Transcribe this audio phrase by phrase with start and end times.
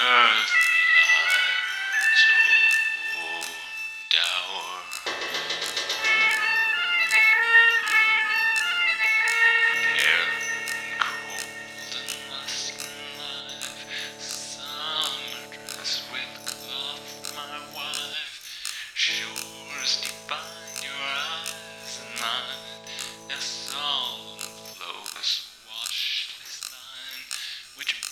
[0.00, 0.67] Uh.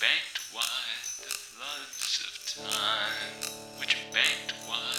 [0.00, 4.95] banked wide the floods of time, which banked wide.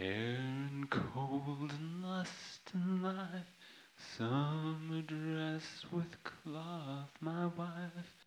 [0.00, 0.38] Care
[0.72, 3.52] and cold and lust and life.
[4.16, 8.19] Summer dress with cloth, my wife.